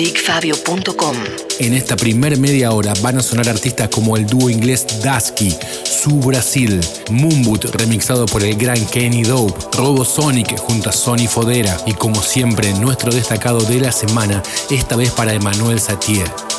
[0.00, 1.14] BigFabio.com
[1.58, 5.54] En esta primer media hora van a sonar artistas como el dúo inglés Dusky,
[5.84, 11.76] Su Brasil, Moonboot remixado por el gran Kenny Dope, Robo Sonic junto a Sony Fodera
[11.84, 16.49] y como siempre nuestro destacado de la semana, esta vez para Emanuel Satier.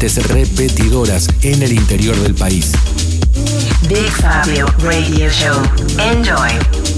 [0.00, 2.72] Diferentes repetidoras en el interior del país.
[3.86, 5.56] Big Fabio Radio Show.
[5.98, 6.89] Enjoy.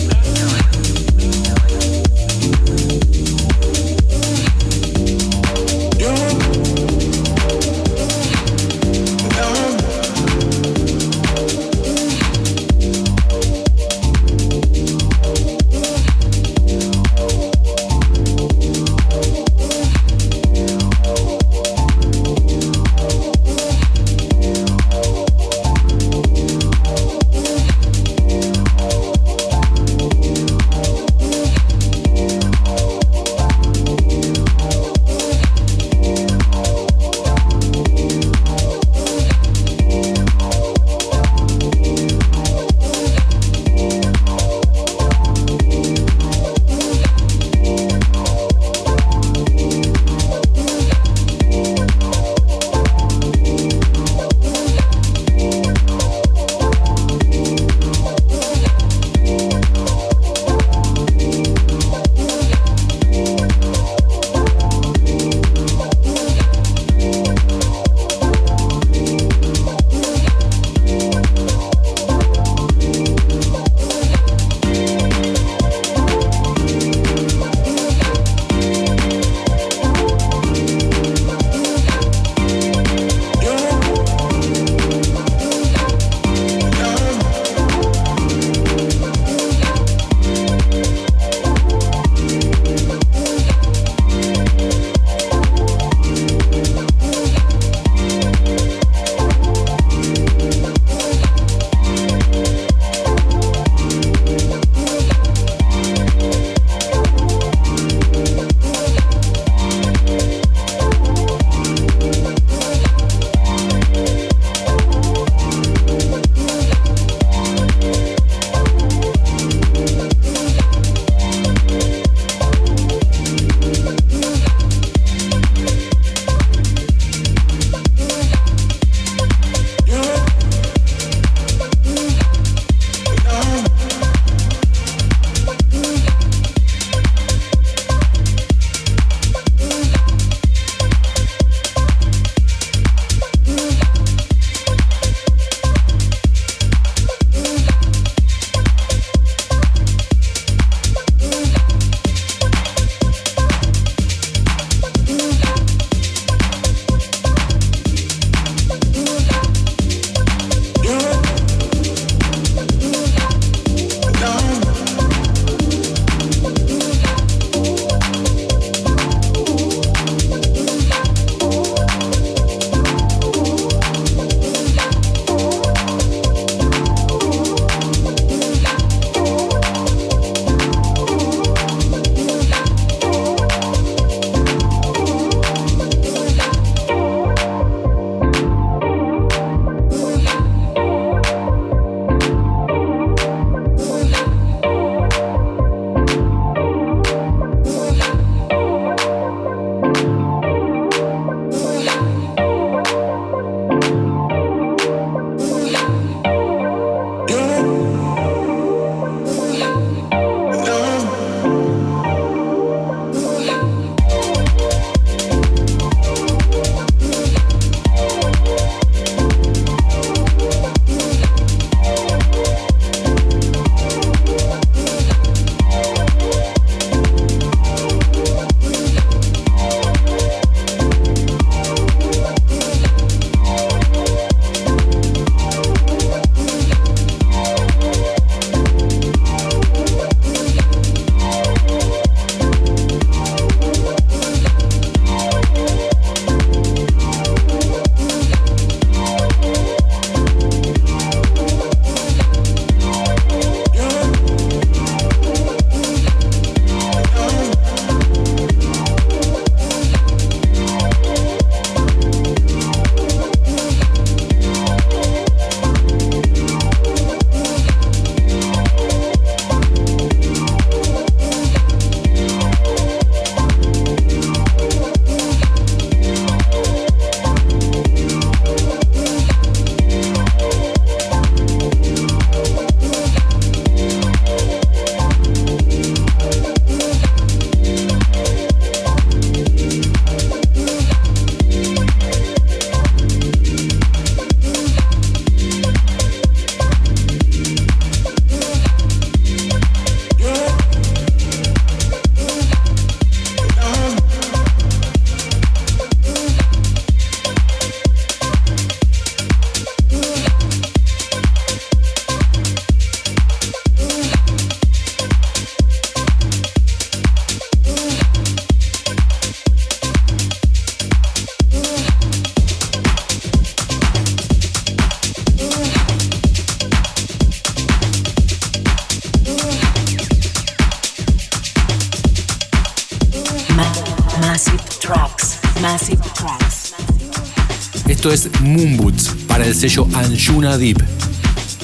[339.69, 340.83] Sello Anjuna Deep,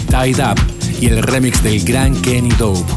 [0.09, 0.57] Tied Up
[1.01, 2.93] y el remix del gran Kenny Dope.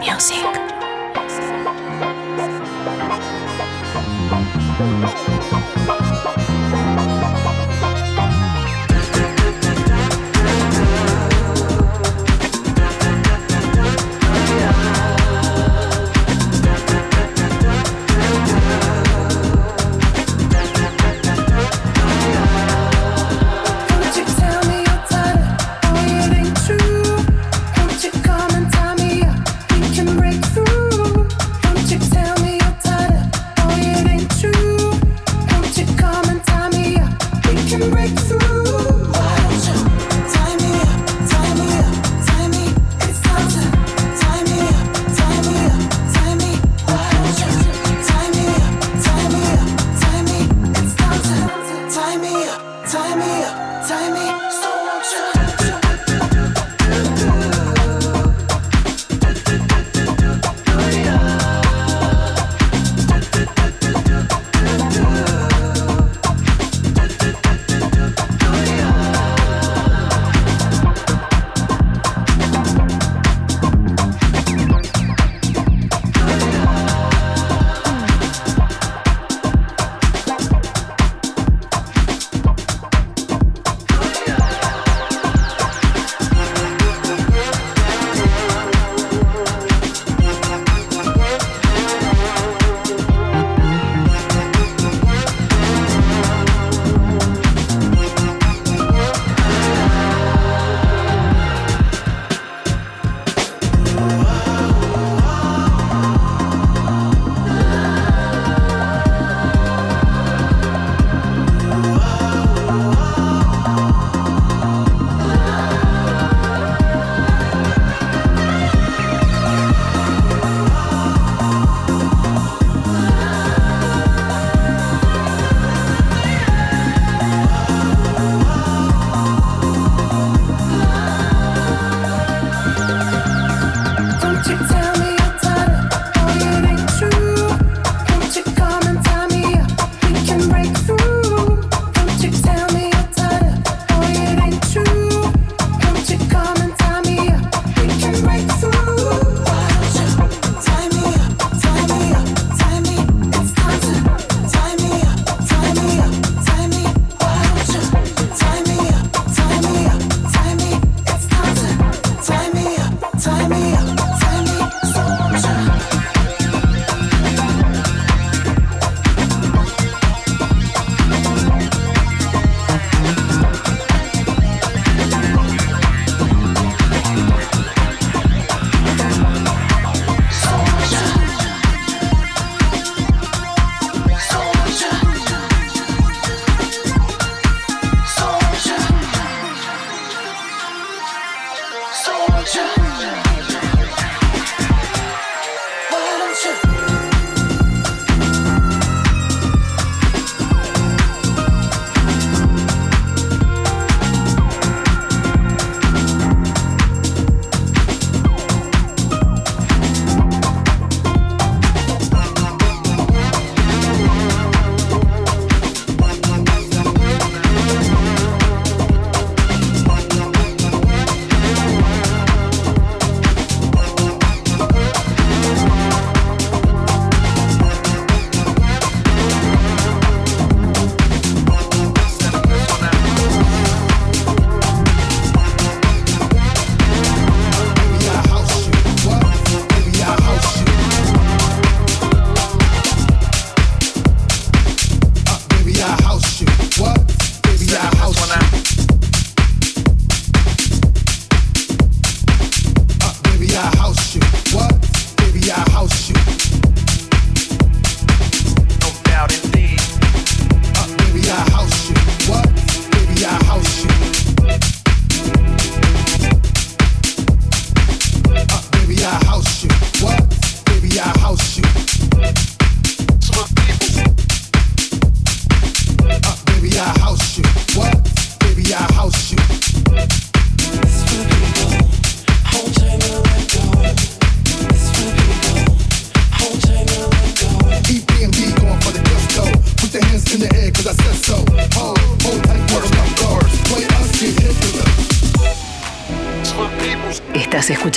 [0.00, 0.70] music.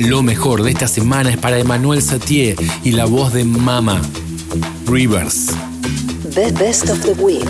[0.00, 4.00] Lo mejor de esta semana es para Emmanuel Satie y la voz de Mama,
[4.86, 5.48] Rivers.
[6.34, 7.46] The best of the week.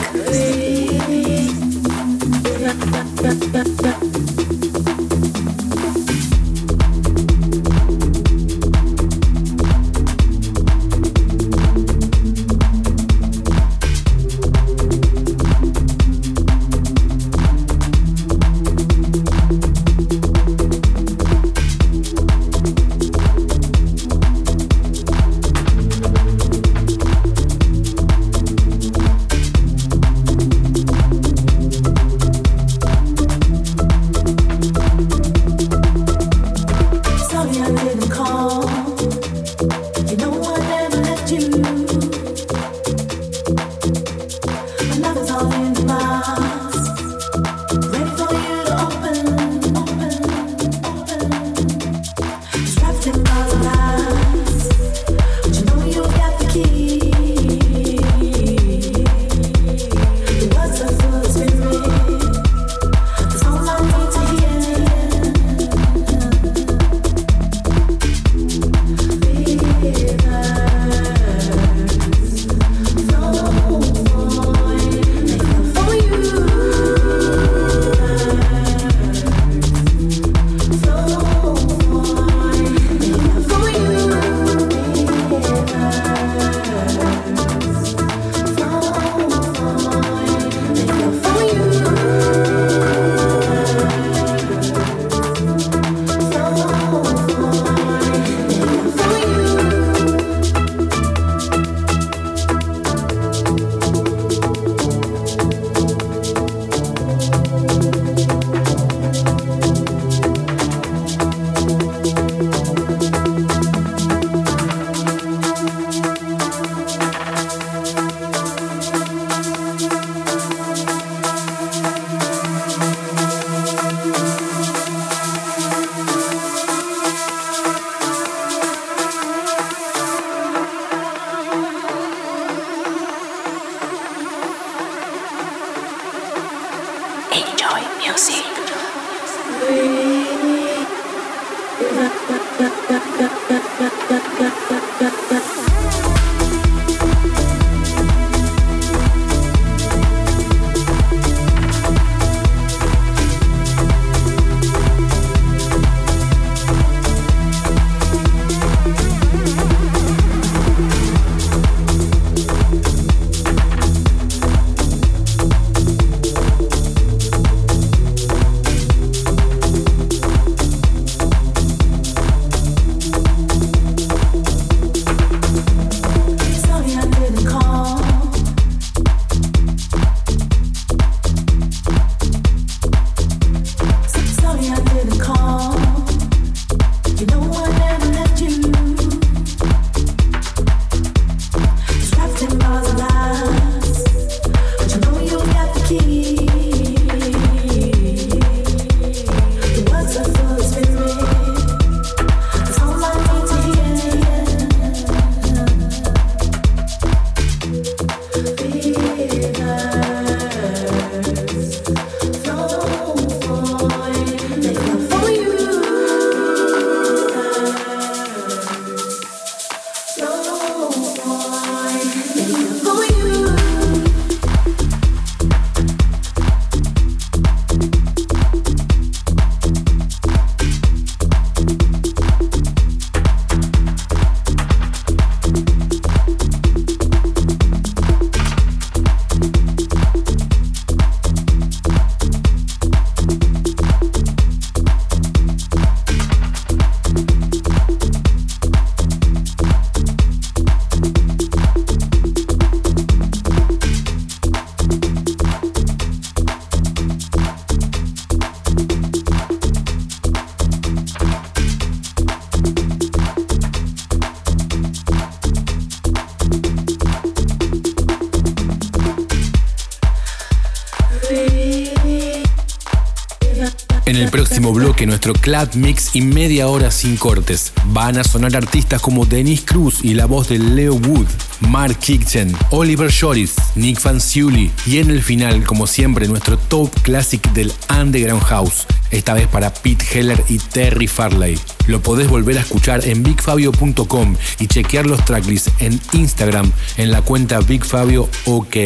[275.11, 277.73] Nuestro Club Mix y media hora sin cortes.
[277.87, 281.27] Van a sonar artistas como Dennis Cruz y la voz de Leo Wood.
[281.69, 287.43] Mark Kitchen, Oliver Shoris, Nick Fanciulli y en el final, como siempre, nuestro top classic
[287.53, 291.59] del Underground House, esta vez para Pete Heller y Terry Farley.
[291.89, 297.23] Lo podés volver a escuchar en bigfabio.com y chequear los tracklists en Instagram en la
[297.23, 298.77] cuenta BigFabio OK.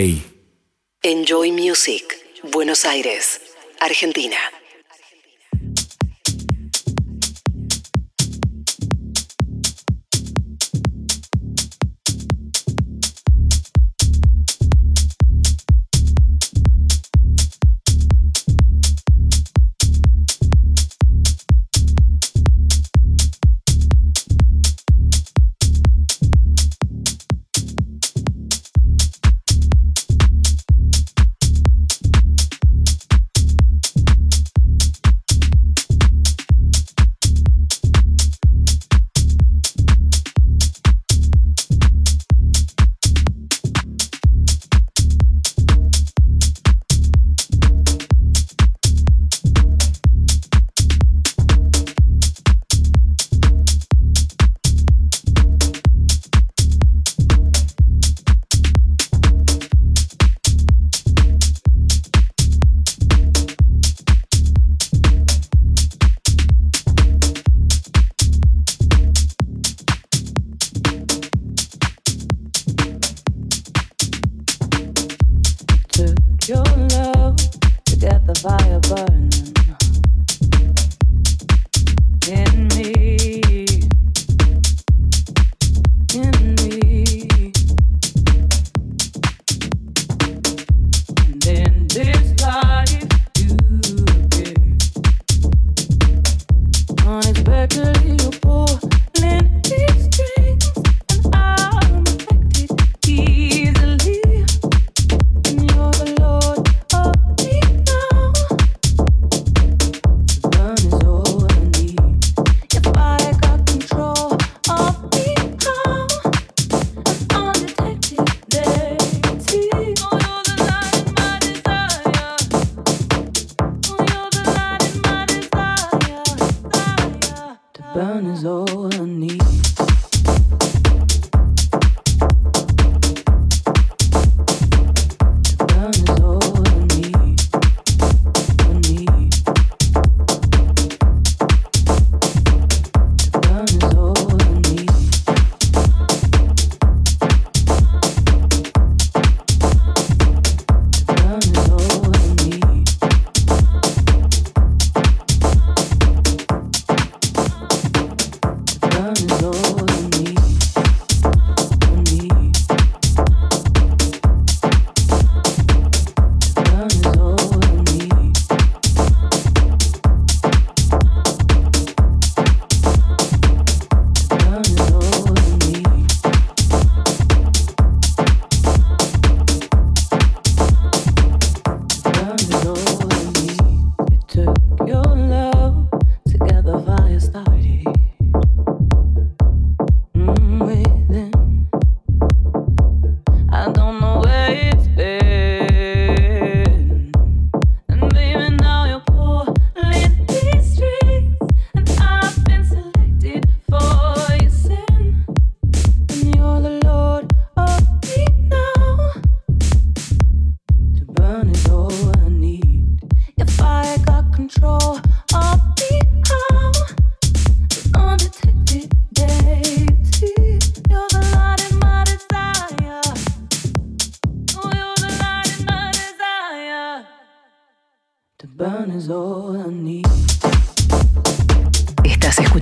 [1.02, 2.02] Enjoy Music,
[2.50, 3.42] Buenos Aires,
[3.78, 4.36] Argentina.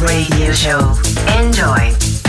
[0.00, 0.96] Radio Show.
[1.38, 2.21] Enjoy.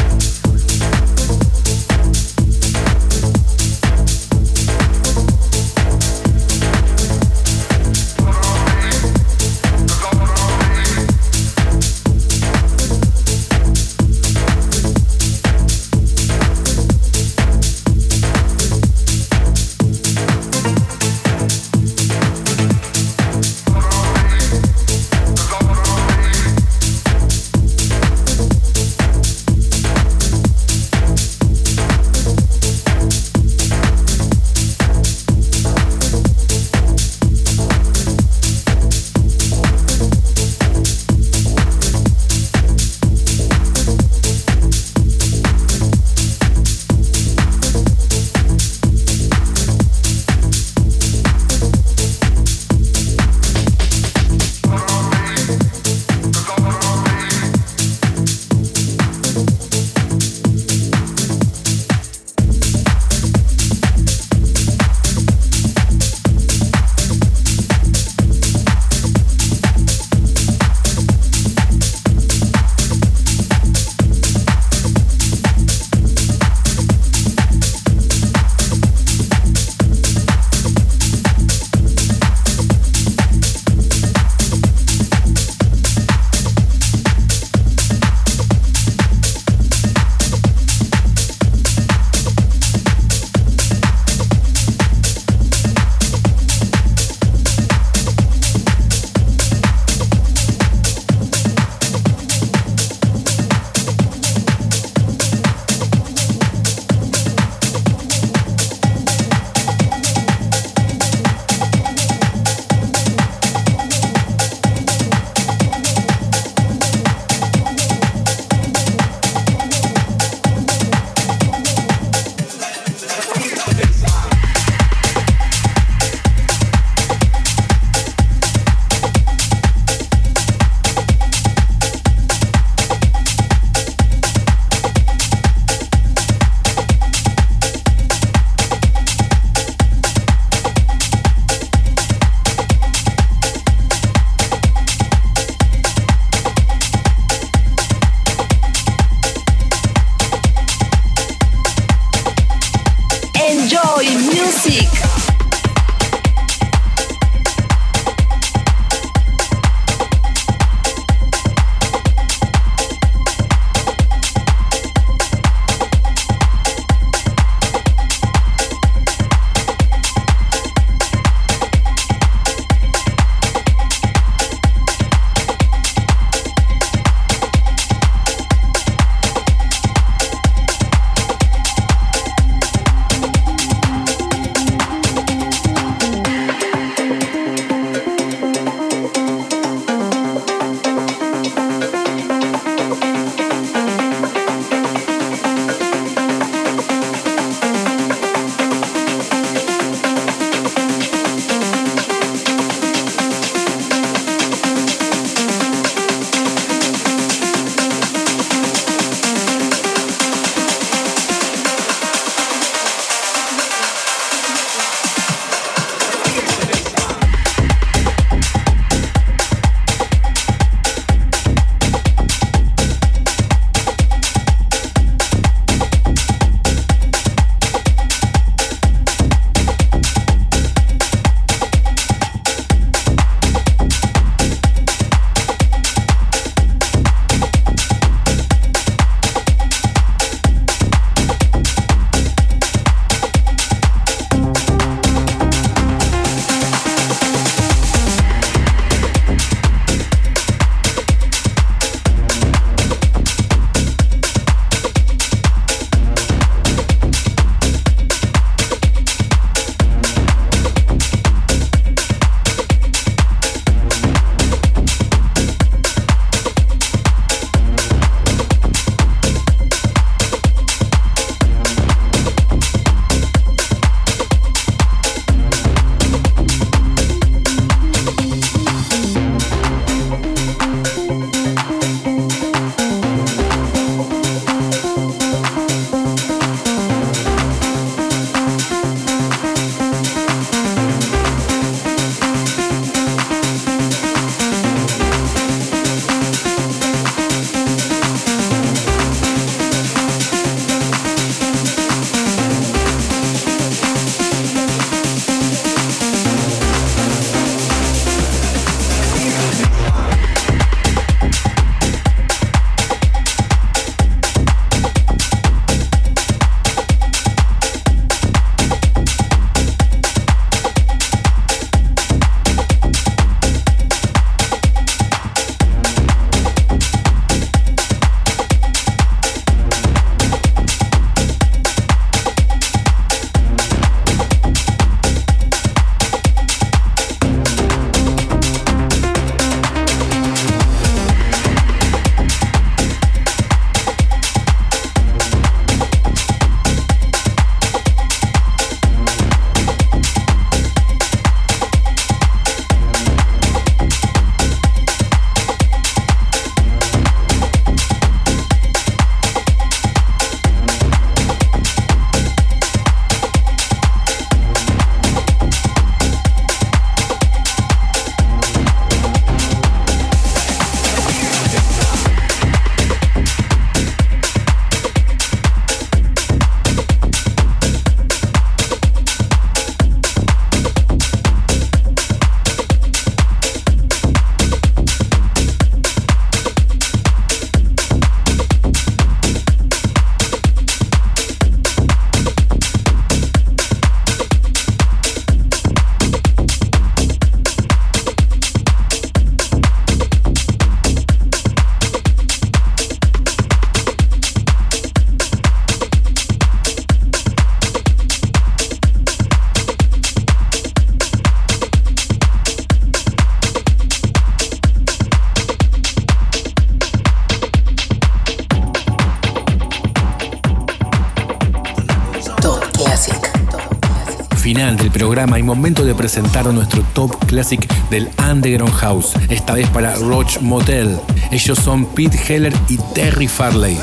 [425.43, 430.97] Y momento de presentar nuestro top classic del Underground House, esta vez para Roach Motel.
[431.31, 433.77] Ellos son Pete Heller y Terry Farley,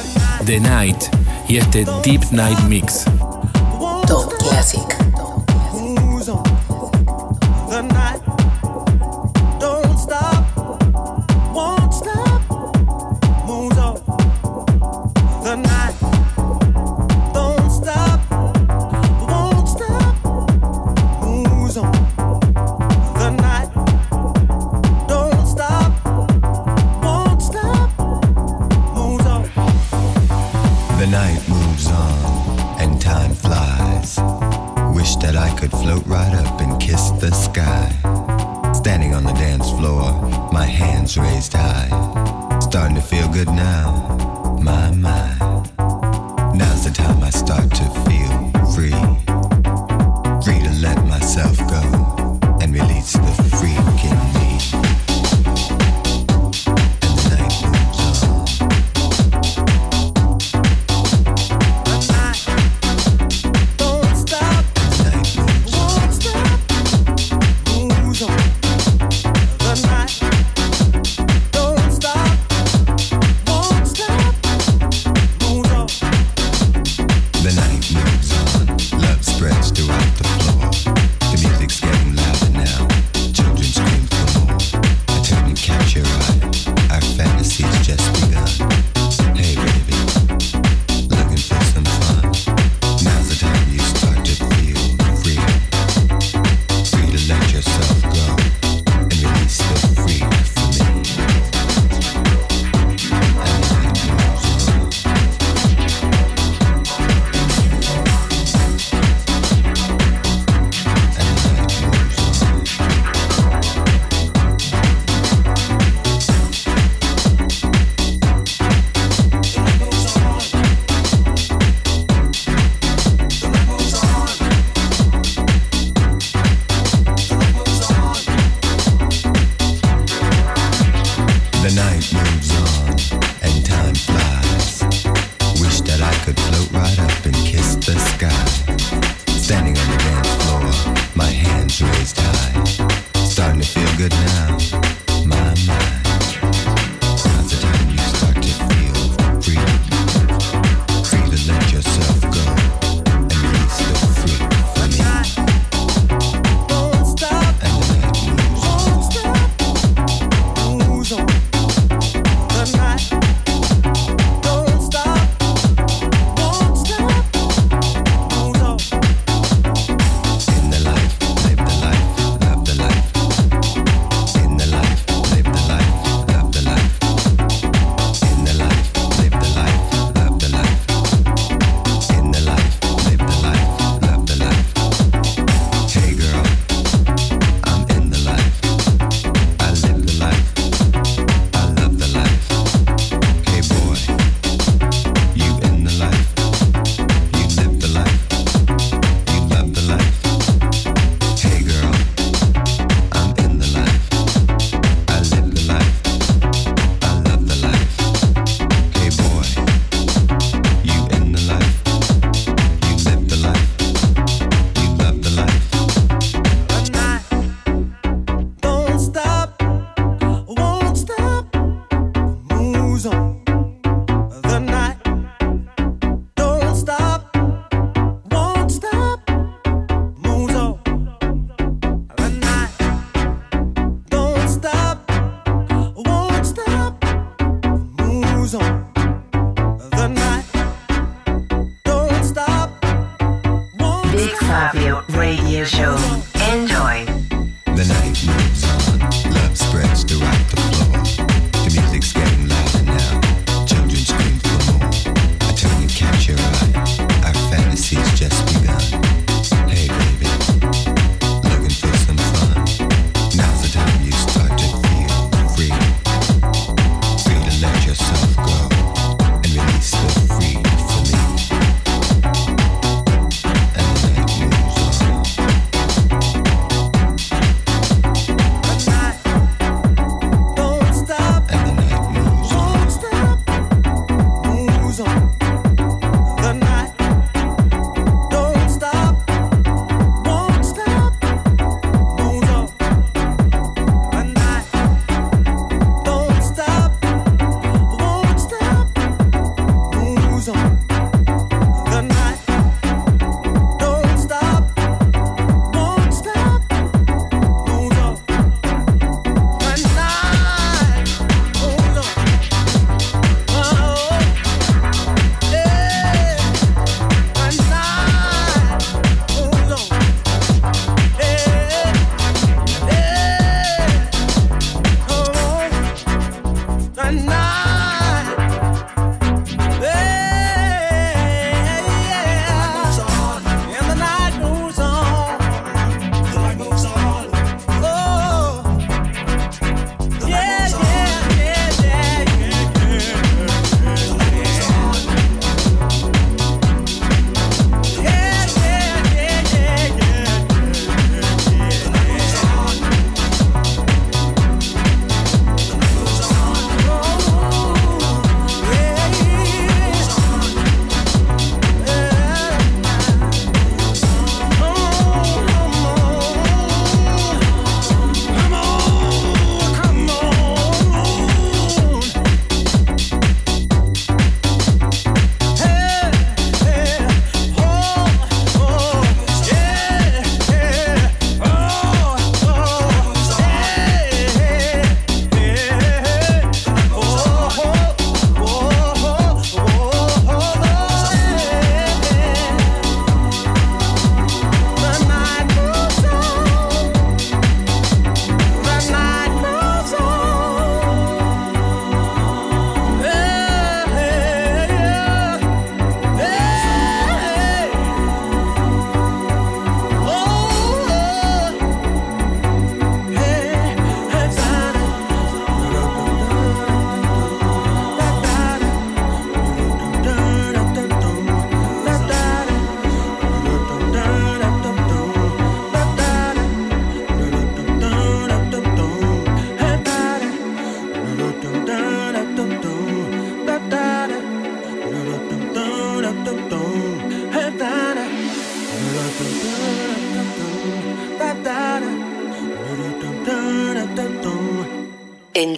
[0.46, 0.96] The Night
[1.48, 3.04] y este Deep Night Mix.
[4.06, 4.80] Top Classic.